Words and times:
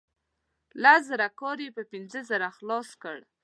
لس 0.81 1.01
زره 1.09 1.27
کار 1.39 1.57
یې 1.65 1.69
په 1.77 1.83
پنځه 1.91 2.19
زره 2.29 2.49
خلاص 2.57 2.89
کړ. 3.01 3.17